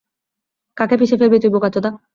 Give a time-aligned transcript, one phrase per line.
[0.77, 1.89] কাকে পিষে ফেলবি তুই, বোকাচোদা?